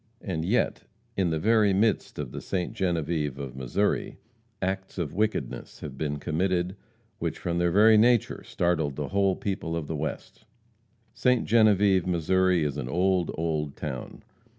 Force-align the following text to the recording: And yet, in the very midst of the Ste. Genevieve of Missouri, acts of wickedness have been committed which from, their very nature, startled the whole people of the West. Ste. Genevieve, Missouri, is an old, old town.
And 0.23 0.43
yet, 0.43 0.85
in 1.15 1.29
the 1.29 1.37
very 1.37 1.73
midst 1.73 2.17
of 2.17 2.31
the 2.31 2.41
Ste. 2.41 2.71
Genevieve 2.73 3.37
of 3.37 3.55
Missouri, 3.55 4.17
acts 4.59 4.97
of 4.97 5.13
wickedness 5.13 5.81
have 5.81 5.95
been 5.95 6.17
committed 6.17 6.75
which 7.19 7.37
from, 7.37 7.59
their 7.59 7.69
very 7.69 7.99
nature, 7.99 8.41
startled 8.43 8.95
the 8.95 9.09
whole 9.09 9.35
people 9.35 9.75
of 9.77 9.85
the 9.85 9.95
West. 9.95 10.45
Ste. 11.13 11.43
Genevieve, 11.43 12.07
Missouri, 12.07 12.63
is 12.63 12.77
an 12.77 12.89
old, 12.89 13.29
old 13.37 13.75
town. 13.75 14.23